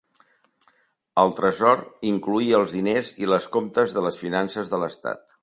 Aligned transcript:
El 1.23 1.33
tresor 1.39 1.83
incloïa 2.13 2.57
els 2.61 2.75
diners 2.79 3.13
i 3.27 3.31
els 3.37 3.51
comptes 3.59 3.95
de 3.99 4.07
las 4.09 4.19
finances 4.25 4.75
de 4.75 4.81
l"Estat. 4.81 5.25